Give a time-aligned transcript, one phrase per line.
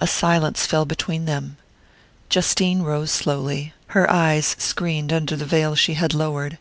[0.00, 1.56] A silence fell between them.
[2.28, 6.58] Justine rose slowly, her eyes screened under the veil she had lowered.